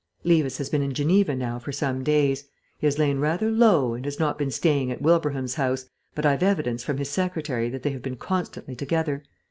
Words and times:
Levis 0.23 0.57
has 0.57 0.67
been 0.67 0.81
in 0.81 0.95
Geneva 0.95 1.35
now 1.35 1.59
for 1.59 1.71
some 1.71 2.03
days. 2.03 2.45
He 2.79 2.87
has 2.87 2.97
lain 2.97 3.19
rather 3.19 3.51
low 3.51 3.93
and 3.93 4.03
has 4.05 4.19
not 4.19 4.35
been 4.35 4.49
staying 4.49 4.89
at 4.91 4.99
Wilbraham's 5.03 5.53
house, 5.53 5.91
but 6.15 6.25
I've 6.25 6.41
evidence 6.41 6.83
from 6.83 6.97
his 6.97 7.11
secretary 7.11 7.69
that 7.69 7.83
they 7.83 7.91
have 7.91 8.01
been 8.01 8.17
constantly 8.17 8.75
together. 8.75 9.23